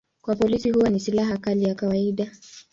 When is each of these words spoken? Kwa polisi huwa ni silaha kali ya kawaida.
Kwa 0.21 0.35
polisi 0.35 0.71
huwa 0.71 0.89
ni 0.89 0.99
silaha 0.99 1.37
kali 1.37 1.63
ya 1.63 1.75
kawaida. 1.75 2.31